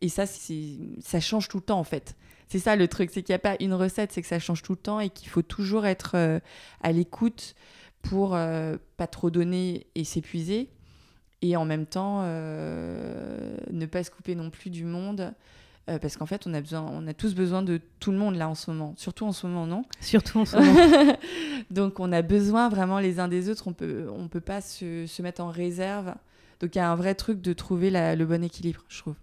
[0.00, 2.16] Et ça, ça change tout le temps, en fait.
[2.48, 4.62] C'est ça le truc, c'est qu'il n'y a pas une recette, c'est que ça change
[4.62, 6.38] tout le temps et qu'il faut toujours être euh,
[6.80, 7.54] à l'écoute
[8.00, 10.70] pour pas trop donner et s'épuiser.
[11.42, 15.34] Et en même temps, ne pas se couper non plus du monde
[15.88, 18.36] euh, parce qu'en fait, on a, besoin, on a tous besoin de tout le monde
[18.36, 18.94] là en ce moment.
[18.96, 19.84] Surtout en ce moment, non?
[20.00, 20.56] Surtout en ce
[21.02, 21.16] moment.
[21.70, 23.66] Donc, on a besoin vraiment les uns des autres.
[23.66, 26.14] On peut, on peut pas se, se mettre en réserve.
[26.60, 29.14] Donc, il y a un vrai truc de trouver le bon équilibre, je trouve.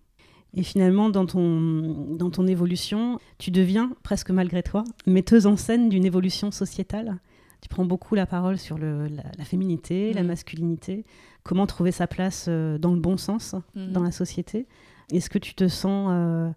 [0.55, 5.89] Et finalement, dans ton, dans ton évolution, tu deviens, presque malgré toi, metteuse en scène
[5.89, 7.17] d'une évolution sociétale.
[7.61, 10.27] Tu prends beaucoup la parole sur le, la, féminité, la mm.
[10.27, 11.05] masculinité,
[11.43, 13.91] comment trouver sa place euh, dans le bon sens mm.
[13.91, 14.65] dans la société?
[15.11, 16.51] Est-ce que tu te sens euh,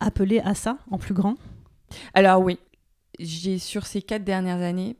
[0.00, 1.36] appelée à ça en plus grand?
[2.14, 2.58] Alors oui,
[3.18, 4.96] j'ai sur ces quatre dernières années,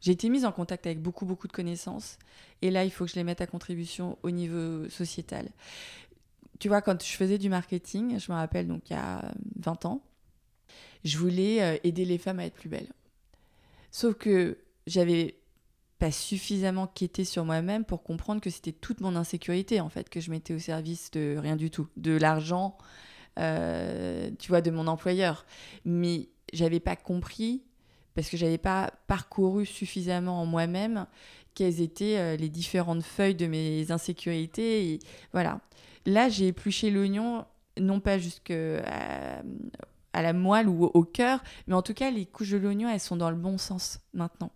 [0.00, 2.18] j'ai été mise en contact avec beaucoup beaucoup de connaissances
[2.62, 5.48] et là il faut que je les mette à contribution au niveau sociétal.
[6.58, 9.84] Tu vois, quand je faisais du marketing, je me rappelle donc il y a 20
[9.84, 10.02] ans,
[11.04, 12.92] je voulais euh, aider les femmes à être plus belles.
[13.90, 15.36] Sauf que j'avais
[15.98, 20.20] pas suffisamment quêté sur moi-même pour comprendre que c'était toute mon insécurité en fait que
[20.20, 22.76] je mettais au service de rien du tout, de l'argent,
[23.38, 25.46] euh, tu vois, de mon employeur.
[25.84, 27.62] Mais j'avais pas compris
[28.14, 31.06] parce que j'avais pas parcouru suffisamment en moi-même
[31.54, 34.92] quelles étaient euh, les différentes feuilles de mes insécurités.
[34.92, 34.98] Et
[35.32, 35.60] voilà.
[36.04, 37.44] Là, j'ai épluché l'oignon,
[37.78, 38.82] non pas jusqu'à
[40.12, 43.00] à la moelle ou au cœur, mais en tout cas, les couches de l'oignon, elles
[43.00, 44.50] sont dans le bon sens maintenant.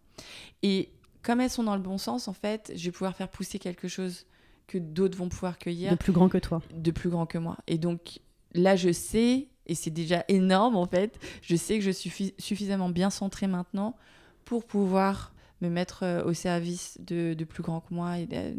[0.62, 0.90] Et
[1.22, 3.88] comme elles sont dans le bon sens, en fait, je vais pouvoir faire pousser quelque
[3.88, 4.26] chose
[4.66, 5.90] que d'autres vont pouvoir cueillir.
[5.90, 6.62] De plus grand que toi.
[6.74, 7.56] De plus grand que moi.
[7.66, 8.20] Et donc
[8.54, 12.88] là, je sais, et c'est déjà énorme en fait, je sais que je suis suffisamment
[12.88, 13.96] bien centrée maintenant
[14.44, 18.54] pour pouvoir me mettre euh, au service de, plus grand que moi et de,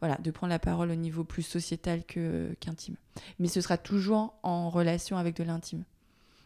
[0.00, 2.96] voilà, de prendre la parole au niveau plus sociétal qu'intime.
[3.38, 5.84] Mais ce sera toujours en relation avec de l'intime.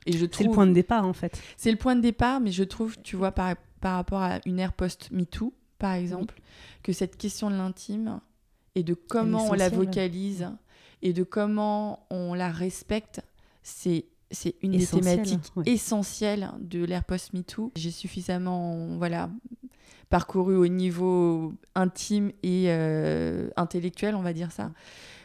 [0.07, 0.45] Et je trouve...
[0.45, 1.41] C'est le point de départ en fait.
[1.57, 4.61] C'est le point de départ, mais je trouve, tu vois, par, par rapport à une
[4.61, 6.41] ère post-MeToo, par exemple,
[6.83, 8.19] que cette question de l'intime
[8.75, 10.49] et de comment on la vocalise
[11.03, 13.21] et de comment on la respecte,
[13.63, 17.73] c'est c'est une des thématiques essentielles de l'ère post-MeToo.
[17.77, 19.29] J'ai suffisamment voilà,
[20.09, 24.73] parcouru au niveau intime et euh, intellectuel, on va dire ça,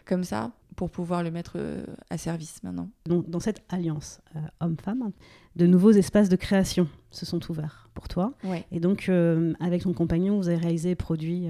[0.03, 2.89] comme ça, pour pouvoir le mettre euh, à service maintenant.
[3.05, 5.11] Donc, dans cette alliance euh, homme-femme,
[5.55, 8.33] de nouveaux espaces de création se sont ouverts pour toi.
[8.71, 11.47] Et donc, euh, avec ton compagnon, vous avez réalisé et produit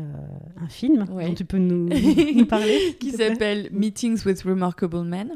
[0.59, 1.89] un film dont tu peux nous,
[2.35, 5.35] nous parler Qui s'appelle Meetings with Remarkable Men.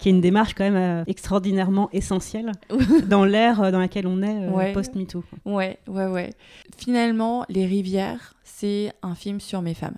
[0.00, 2.50] qui est une démarche quand même extraordinairement essentielle
[3.08, 5.22] dans l'ère dans laquelle on est post-MeToo.
[5.44, 6.30] Ouais, ouais, ouais.
[6.76, 9.96] Finalement, Les Rivières, c'est un film sur mes femmes.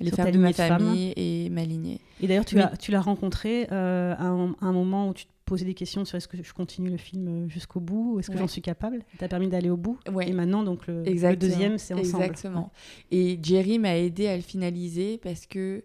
[0.00, 2.00] Les femmes de ma famille et ma lignée.
[2.20, 5.74] Et d'ailleurs, tu, tu l'as rencontré euh, à, un, moment où tu te posais des
[5.74, 8.48] questions sur est-ce que je continue le film euh, jusqu'au bout, ou est-ce que j'en
[8.48, 9.02] suis capable?
[9.18, 9.98] T'a permis d'aller au bout?
[10.20, 11.02] Et maintenant, donc, le,
[11.36, 12.24] deuxième, c'est ensemble.
[12.24, 12.72] Exactement.
[13.10, 15.84] Et Jerry m'a aidé à le finaliser parce que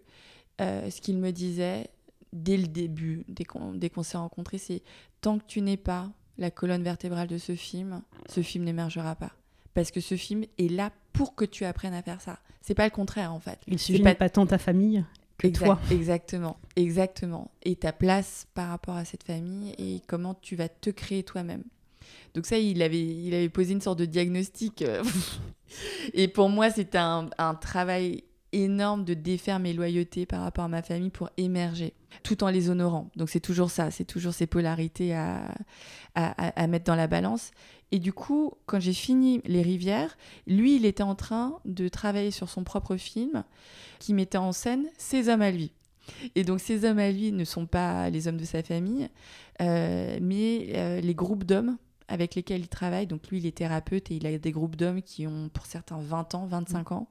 [0.60, 1.88] euh, ce qu'il me disait
[2.32, 4.82] dès le début, dès qu'on s'est rencontrés, c'est
[5.20, 9.32] tant que tu n'es pas la colonne vertébrale de ce film, ce film n'émergera pas
[9.74, 12.38] parce que ce film est là pour que tu apprennes à faire ça.
[12.60, 13.60] C'est pas le contraire en fait.
[13.66, 15.04] Il suffit pas tant ta famille
[15.50, 15.80] que toi.
[15.90, 17.50] Exactement, exactement.
[17.64, 21.64] Et ta place par rapport à cette famille et comment tu vas te créer toi-même.
[22.34, 24.82] Donc ça, il avait, il avait posé une sorte de diagnostic.
[24.82, 25.02] Euh,
[26.14, 30.68] et pour moi, c'était un, un travail énorme de défaire mes loyautés par rapport à
[30.68, 33.10] ma famille pour émerger, tout en les honorant.
[33.16, 35.54] Donc c'est toujours ça, c'est toujours ces polarités à,
[36.14, 37.50] à, mettre dans la balance.
[37.90, 42.30] Et du coup, quand j'ai fini Les Rivières, lui, il était en train de travailler
[42.30, 43.44] sur son propre film
[43.98, 45.72] qui mettait en scène ses hommes à lui.
[46.34, 49.08] Et donc ces hommes à lui ne sont pas les hommes de sa famille,
[49.60, 51.76] euh, mais euh, les groupes d'hommes
[52.12, 53.06] avec lesquels il travaille.
[53.06, 55.98] Donc lui, il est thérapeute et il a des groupes d'hommes qui ont pour certains
[55.98, 56.94] 20 ans, 25 mm.
[56.94, 57.08] ans.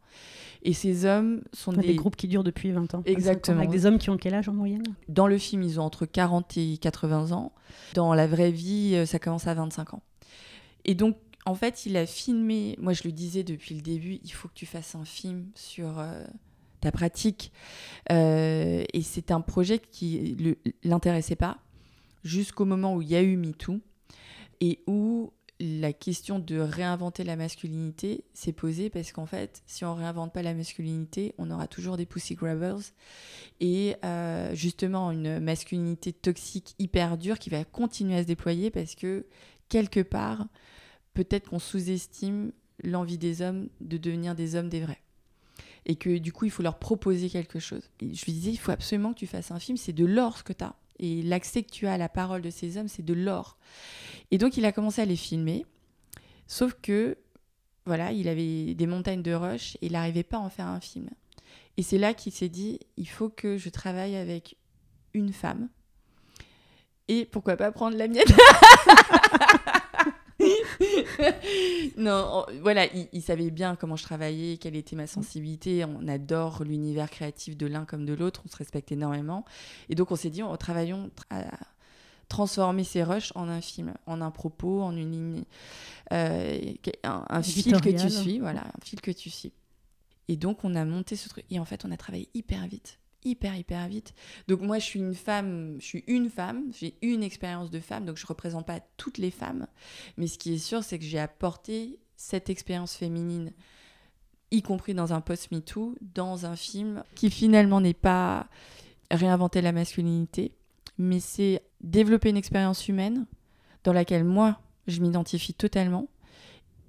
[0.62, 1.96] Et ces hommes sont des...
[1.96, 3.02] groupes qui durent depuis 20 ans.
[3.06, 3.58] Exactement.
[3.58, 4.84] avec des hommes qui ont quel âge en moyenne?
[5.10, 7.52] Dans le film, ils ont entre 40 et 80 ans.
[7.96, 10.04] Dans la vraie vie, euh, ça commence à 25 ans.
[10.86, 14.32] Et donc, en fait, il a filmé, moi je le disais depuis le début, il
[14.32, 15.98] faut que tu fasses un film sur...
[15.98, 16.24] Euh,
[16.80, 17.52] ta pratique.
[18.12, 21.60] Euh, et c'est un projet qui ne l'intéressait pas
[22.24, 23.80] jusqu'au moment où il y a eu MeToo
[24.62, 29.94] et où la question de réinventer la masculinité s'est posée parce qu'en fait, si on
[29.94, 32.80] réinvente pas la masculinité, on aura toujours des pussy grabbers
[33.60, 38.96] et euh, justement une masculinité toxique hyper dure qui va continuer à se déployer parce
[38.96, 39.28] que
[39.70, 40.48] quelque part,
[41.14, 42.52] peut-être qu'on sous-estime
[42.84, 45.02] l'envie des hommes de devenir des hommes des vrais.
[45.86, 47.90] Et que du coup, il faut leur proposer quelque chose.
[48.00, 50.44] Je lui disais, il faut absolument que tu fasses un film, c'est de l'or ce
[50.44, 50.76] que tu as.
[51.02, 53.58] Et l'accès que tu as à la parole de ces hommes, c'est de l'or.
[54.30, 55.66] Et donc, il a commencé à les filmer.
[56.48, 57.18] Sauf que,
[57.86, 60.80] voilà, il avait des montagnes de rush et il n'arrivait pas à en faire un
[60.80, 61.10] film.
[61.78, 64.56] Et c'est là qu'il s'est dit, il faut que je travaille avec
[65.14, 65.70] une femme.
[67.08, 68.24] Et pourquoi pas prendre la mienne?
[71.98, 75.86] non, voilà, il, savait bien comment je travaillais, quelle était ma sensibilité.
[75.86, 79.46] On adore l'univers créatif de l'un comme de l'autre, on se respecte énormément.
[79.90, 81.46] Et donc on s'est dit, on, travaillons à
[82.30, 85.44] transformer ces rushs en un film, en un propos, en une ligne,
[86.14, 89.52] euh, un, fil que tu suis, voilà, un fil que tu suis.
[90.28, 93.01] Et donc on a monté ce truc, et en fait on a travaillé hyper vite
[93.24, 94.14] hyper hyper vite.
[94.48, 98.06] Donc moi je suis une femme, je suis une femme, j'ai une expérience de femme,
[98.06, 99.68] donc je représente pas toutes les femmes,
[100.18, 103.52] mais ce qui est sûr c'est que j'ai apporté cette expérience féminine
[104.52, 108.48] y compris dans un post MeToo, dans un film qui finalement n'est pas
[109.10, 110.54] réinventer la masculinité,
[110.98, 113.26] mais c'est développer une expérience humaine
[113.84, 116.08] dans laquelle moi, je m'identifie totalement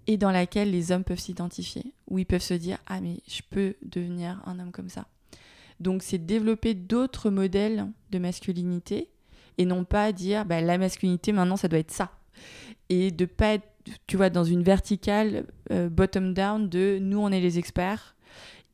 [0.07, 3.43] et dans laquelle les hommes peuvent s'identifier, où ils peuvent se dire Ah, mais je
[3.49, 5.07] peux devenir un homme comme ça.
[5.83, 9.11] Donc c'est développer d'autres modèles de masculinité
[9.59, 12.13] et non pas dire bah, la masculinité maintenant ça doit être ça.
[12.89, 13.67] Et de pas être,
[14.07, 18.15] tu vois, dans une verticale euh, bottom down de nous on est les experts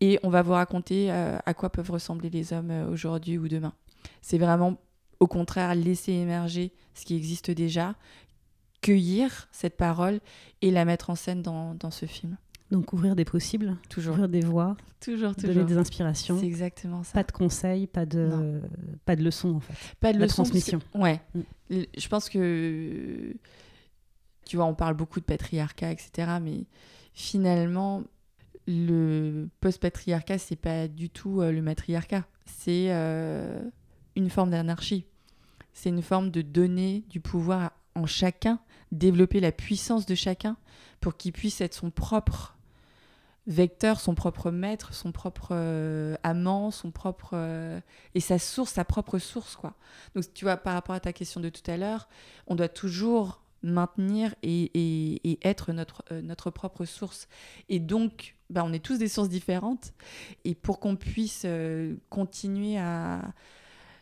[0.00, 3.48] et on va vous raconter euh, à quoi peuvent ressembler les hommes euh, aujourd'hui ou
[3.48, 3.72] demain.
[4.20, 4.76] C'est vraiment
[5.18, 7.94] au contraire laisser émerger ce qui existe déjà,
[8.82, 10.20] cueillir cette parole
[10.60, 12.36] et la mettre en scène dans ce film.
[12.70, 14.12] Donc ouvrir des possibles, toujours.
[14.14, 15.54] ouvrir des voies, toujours, toujours.
[15.54, 16.38] donner des inspirations.
[16.38, 17.12] C'est exactement ça.
[17.14, 18.60] Pas de conseils, pas de,
[19.06, 19.74] pas de leçons en fait.
[20.00, 20.42] Pas de La leçons.
[20.42, 20.80] transmission.
[20.94, 21.20] Ouais.
[21.34, 21.80] Mm.
[21.96, 23.34] Je pense que,
[24.44, 26.32] tu vois, on parle beaucoup de patriarcat, etc.
[26.42, 26.66] Mais
[27.14, 28.04] finalement,
[28.66, 32.26] le post-patriarcat, c'est pas du tout euh, le matriarcat.
[32.44, 33.62] C'est euh,
[34.14, 35.06] une forme d'anarchie.
[35.72, 38.60] C'est une forme de donner du pouvoir en chacun,
[38.92, 40.56] développer la puissance de chacun
[41.00, 42.57] pour qu'il puisse être son propre
[43.48, 47.80] vecteur, son propre maître, son propre euh, amant, son propre euh,
[48.14, 49.74] et sa source, sa propre source quoi.
[50.14, 52.08] Donc tu vois par rapport à ta question de tout à l'heure,
[52.46, 57.26] on doit toujours maintenir et, et, être notre, euh, notre propre source.
[57.68, 59.94] Et donc, bah, on est tous des sources différentes.
[60.44, 61.44] Et pour qu'on puisse
[62.08, 63.22] continuer à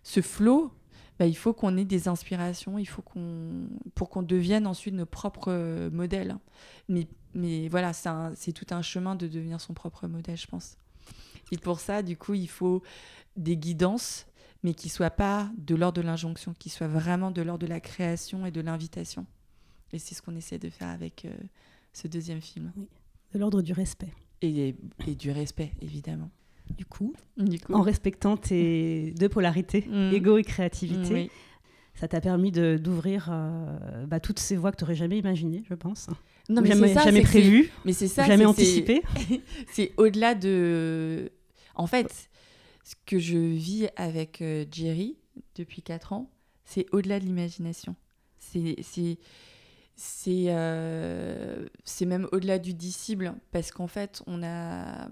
[0.02, 0.72] ce flot,
[1.18, 5.06] bah, il faut qu'on ait des inspirations, il faut qu'on pour qu'on devienne ensuite nos
[5.06, 6.36] propres modèles.
[6.90, 10.76] Mais mais voilà, c'est tout un chemin de devenir son propre modèle, je pense.
[11.52, 12.82] Et pour ça, du coup, il faut
[13.36, 14.26] des guidances,
[14.62, 17.70] mais qui ne soient pas de l'ordre de l'injonction, qui soient vraiment de l'ordre de
[17.70, 19.26] la création et de l'invitation.
[19.92, 21.32] Et c'est ce qu'on essaie de faire avec euh,
[21.92, 22.72] ce deuxième film.
[22.76, 22.88] Oui,
[23.34, 24.12] de l'ordre du respect.
[24.42, 24.74] Et,
[25.06, 26.30] et, du respect, évidemment.
[26.76, 30.12] Du coup, du coup, en respectant tes deux polarités, mm.
[30.12, 31.30] ego et créativité,
[31.96, 35.74] ça t'a permis d'ouvrir euh, bah, toutes ces voies que tu n'aurais jamais imaginées, je
[35.74, 36.08] pense.
[36.48, 39.02] Non, mais jamais, ça, jamais prévu, mais c'est ça, jamais anticipé.
[39.72, 41.32] C'est au-delà de.
[41.74, 42.28] En fait,
[42.84, 45.16] ce que je vis avec euh, Jerry
[45.56, 46.30] depuis 4 ans,
[46.64, 47.96] c'est au-delà de l'imagination.
[48.38, 48.76] C'est
[49.96, 51.66] c'est euh,
[52.02, 55.08] même au-delà du disciple parce qu'en fait on a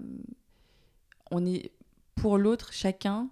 [1.31, 1.71] on est
[2.13, 3.29] pour l'autre chacun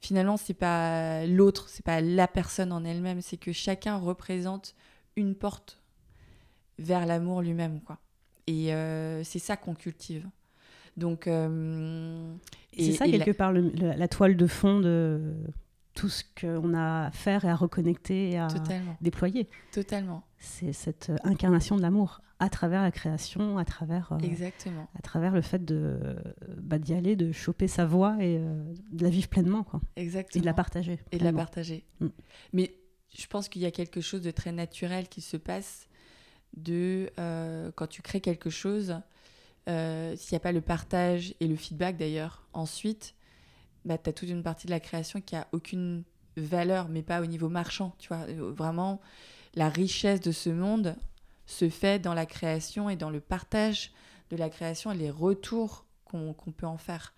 [0.00, 4.74] finalement, c'est pas l'autre, c'est pas la personne en elle-même, c'est que chacun représente
[5.16, 5.80] une porte
[6.78, 7.98] vers l'amour lui-même, quoi.
[8.46, 10.28] Et euh, c'est ça qu'on cultive.
[10.96, 12.34] Donc, euh,
[12.76, 15.34] c'est ça quelque part la toile de fond de
[15.94, 18.48] tout ce qu'on a à faire et à reconnecter et à
[19.00, 19.48] déployer.
[19.72, 20.22] Totalement.
[20.38, 24.88] C'est cette incarnation de l'amour à travers la création, à travers, euh, Exactement.
[24.94, 26.16] à travers le fait de
[26.58, 29.80] bah, d'y aller, de choper sa voix et de la vivre pleinement, quoi.
[29.96, 30.38] Exactement.
[30.38, 30.98] Et de la partager.
[31.12, 31.84] Et de la partager.
[32.00, 32.08] Mm.
[32.52, 32.74] Mais
[33.16, 35.88] je pense qu'il y a quelque chose de très naturel qui se passe
[36.56, 39.00] de euh, quand tu crées quelque chose,
[39.68, 43.14] euh, s'il n'y a pas le partage et le feedback d'ailleurs, ensuite,
[43.84, 46.04] bah, tu as toute une partie de la création qui a aucune
[46.36, 47.94] valeur, mais pas au niveau marchand.
[47.98, 49.00] Tu vois, euh, vraiment,
[49.54, 50.96] la richesse de ce monde
[51.46, 53.92] se fait dans la création et dans le partage
[54.30, 57.12] de la création et les retours qu'on peut en faire.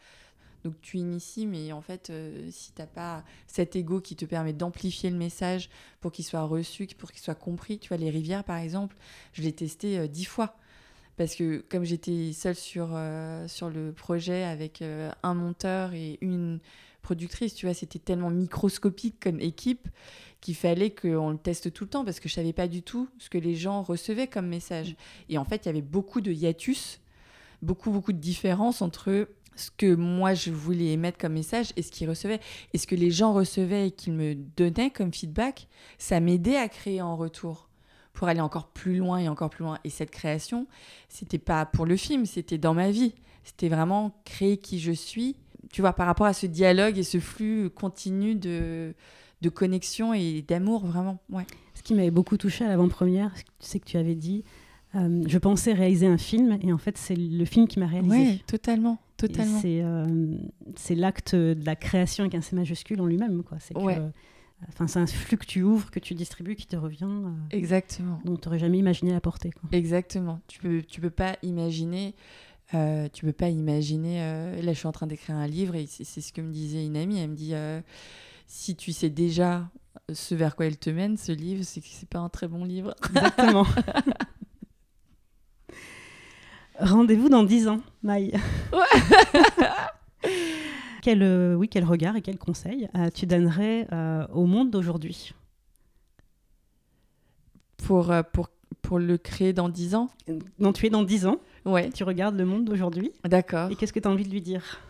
[0.65, 4.25] Donc tu inities, mais en fait, euh, si tu n'as pas cet ego qui te
[4.25, 8.11] permet d'amplifier le message pour qu'il soit reçu, pour qu'il soit compris, tu vois, les
[8.11, 8.97] rivières par exemple,
[9.33, 10.57] je l'ai testé euh, dix fois.
[11.17, 14.83] Parce que comme j'étais seule sur, euh, sur le projet avec
[15.23, 16.61] un monteur et une
[17.03, 19.89] productrice, tu vois, c'était tellement microscopique comme équipe
[20.41, 23.09] qu'il fallait qu'on le teste tout le temps parce que je savais pas du tout
[23.19, 24.95] ce que les gens recevaient comme message.
[25.29, 27.01] Et en fait, il y avait beaucoup de hiatus,
[27.63, 31.91] beaucoup, beaucoup de différences entre ce que moi je voulais émettre comme message et ce
[31.91, 32.41] qu'ils recevaient.
[32.73, 36.69] Et ce que les gens recevaient et qu'ils me donnaient comme feedback, ça m'aidait à
[36.69, 37.69] créer en retour
[38.13, 39.79] pour aller encore plus loin et encore plus loin.
[39.85, 40.67] Et cette création,
[41.09, 43.15] c'était pas pour le film, c'était dans ma vie.
[43.45, 45.37] C'était vraiment créer qui je suis,
[45.73, 48.95] tu vois, par rapport à ce dialogue et ce flux continu de,
[49.43, 51.19] de connexion et d'amour, vraiment.
[51.31, 51.47] Ouais.
[51.75, 54.45] Ce qui m'avait beaucoup touché à l'avant-première, c'est que tu avais dit,
[54.95, 58.17] euh, je pensais réaliser un film et en fait c'est le film qui m'a réalisé.
[58.17, 59.61] Oui, totalement, totalement.
[59.65, 60.35] Euh,
[60.77, 63.59] c'est l'acte de la création avec un C majuscule en lui-même, quoi.
[63.61, 63.75] C'est
[64.69, 67.05] enfin c'est un flux que tu ouvres, que tu distribues, qui te revient.
[67.05, 68.19] Euh, Exactement.
[68.25, 69.51] Dont tu n'aurais jamais imaginé la portée.
[69.51, 69.69] Quoi.
[69.71, 70.41] Exactement.
[70.49, 72.15] Tu peux, tu peux pas imaginer.
[72.71, 74.19] Tu peux pas imaginer.
[74.63, 76.97] là, je suis en train d'écrire un livre et c'est ce que me disait une
[76.97, 77.19] amie.
[77.19, 77.55] Elle me dit
[78.47, 79.69] si tu sais déjà
[80.13, 82.65] ce vers quoi elle te mène, ce livre, c'est que c'est pas un très bon
[82.65, 82.95] livre.
[83.11, 83.67] Exactement.
[86.81, 88.33] Rendez-vous dans 10 ans, Maï.
[91.03, 95.35] quel, euh, oui, quel regard et quel conseil euh, tu donnerais euh, au monde d'aujourd'hui?
[97.79, 98.49] Pour, pour,
[98.81, 100.09] pour le créer dans 10 ans?
[100.59, 101.41] Non, tu es dans 10 ans.
[101.69, 101.91] Ouais.
[101.91, 103.13] Tu regardes le monde d'aujourd'hui.
[103.25, 103.71] D'accord.
[103.71, 104.81] Et qu'est-ce que tu as envie de lui dire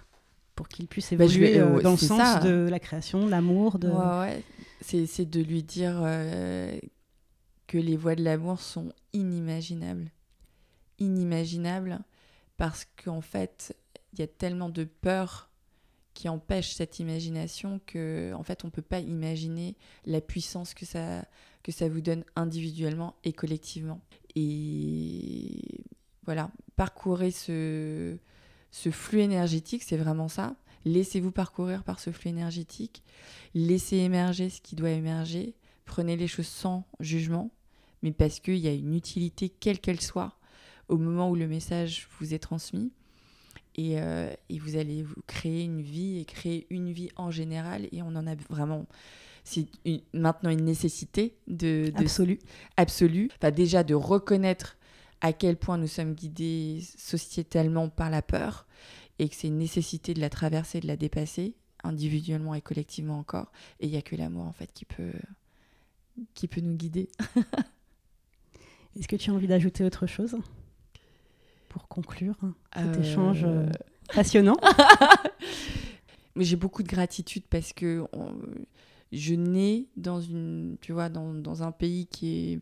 [0.54, 3.88] pour qu'il puisse bah, évoluer dans le sens de la création, de l'amour de...
[3.88, 4.42] Ouais, ouais.
[4.80, 6.00] C'est de lui dire
[7.68, 10.10] que les voies de l'amour sont inimaginables
[10.98, 12.00] inimaginable
[12.56, 13.76] parce qu'en fait,
[14.12, 15.48] il y a tellement de peur
[16.14, 21.24] qui empêche cette imagination que en fait on peut pas imaginer la puissance que ça
[21.62, 24.00] que ça vous donne individuellement et collectivement
[24.34, 25.80] et
[26.28, 28.16] voilà parcourez ce
[28.70, 33.02] ce flux énergétique c'est vraiment ça laissez-vous parcourir par ce flux énergétique
[33.54, 35.54] laissez émerger ce qui doit émerger
[35.86, 37.50] prenez les choses sans jugement
[38.02, 40.38] mais parce qu'il y a une utilité quelle qu'elle soit
[40.88, 42.90] au moment où le message vous est transmis.
[43.76, 47.86] Et, euh, et, vous allez vous créer une vie et créer une vie en général.
[47.92, 48.86] Et on en a vraiment.
[49.44, 49.66] C'est
[50.12, 52.38] maintenant une nécessité de, absolue.
[52.76, 53.30] Absolue.
[53.36, 54.76] Enfin, déjà de reconnaître
[55.20, 58.66] à quel point nous sommes guidés sociétalement par la peur
[59.18, 63.50] et que c'est une nécessité de la traverser, de la dépasser, individuellement et collectivement encore.
[63.80, 65.12] Et il n'y a que l'amour en fait qui peut,
[66.34, 67.08] qui peut nous guider.
[68.96, 70.36] Est-ce que tu as envie d'ajouter autre chose
[71.68, 72.36] pour conclure
[72.74, 73.68] cet euh, échange euh,
[74.14, 74.56] passionnant?
[76.36, 78.04] J'ai beaucoup de gratitude parce que
[79.12, 82.60] je nais dans une, tu vois, dans, dans, un pays qui est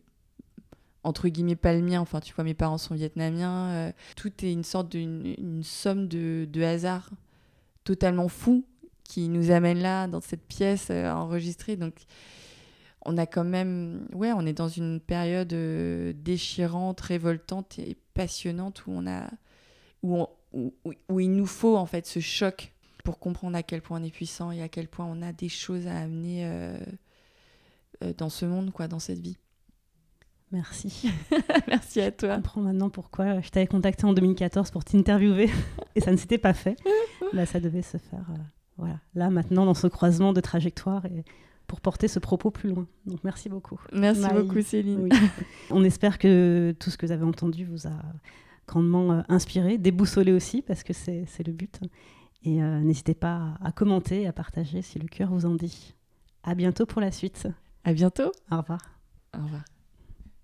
[1.07, 2.01] entre guillemets pas le mien.
[2.01, 3.69] Enfin, tu vois, mes parents sont vietnamiens.
[3.69, 7.11] Euh, tout est une sorte d'une une somme de, hasard
[7.85, 8.65] totalement fou
[9.05, 11.77] qui nous amène là dans cette pièce à enregistrer.
[11.77, 11.95] Donc
[13.05, 18.85] on a quand même, ouais, on est dans une période euh, déchirante, révoltante et passionnante
[18.87, 19.31] où on a,
[20.03, 20.27] où,
[21.09, 22.73] où, il nous faut en fait ce choc
[23.05, 25.49] pour comprendre à quel point on est puissant et à quel point on a des
[25.49, 26.77] choses à amener euh,
[28.03, 29.37] euh, dans ce monde, quoi, dans cette vie.
[30.53, 31.11] Merci.
[31.69, 32.31] Merci à toi.
[32.31, 35.51] Je comprends maintenant pourquoi je t'avais contacté en 2014 pour t'interviewer
[35.95, 36.77] et ça ne s'était pas fait.
[37.33, 38.27] Là, ça devait se faire.
[38.77, 39.01] voilà.
[39.15, 41.25] Là, maintenant, dans ce croisement de trajectoire et
[41.67, 42.87] pour porter ce propos plus loin.
[43.07, 43.81] Donc merci beaucoup.
[43.93, 45.09] Merci beaucoup Céline.
[45.71, 48.03] On espère que tout ce que vous avez entendu vous a
[48.69, 51.81] grandement euh, inspiré, déboussolé aussi, parce que c'est le but.
[52.45, 55.95] Et n'hésitez pas à commenter, à partager si le cœur vous en dit.
[56.45, 57.49] À bientôt pour la suite.
[57.83, 58.31] À bientôt.
[58.53, 58.79] Au revoir.
[59.37, 59.65] Au revoir.